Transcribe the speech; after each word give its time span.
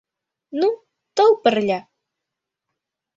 Ну, 0.59 0.69
тол 1.15 1.31
пырля! 1.43 1.79